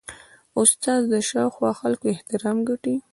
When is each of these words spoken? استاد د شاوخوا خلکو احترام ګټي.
استاد 0.61 1.01
د 1.13 1.15
شاوخوا 1.29 1.71
خلکو 1.81 2.05
احترام 2.13 2.57
ګټي. 2.69 2.95